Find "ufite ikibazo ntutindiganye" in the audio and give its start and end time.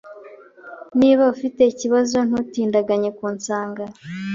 1.33-3.09